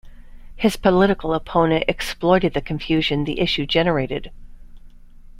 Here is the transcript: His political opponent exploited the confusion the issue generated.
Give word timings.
His 0.55 0.77
political 0.77 1.31
opponent 1.31 1.85
exploited 1.87 2.55
the 2.55 2.61
confusion 2.63 3.23
the 3.25 3.39
issue 3.39 3.67
generated. 3.67 4.31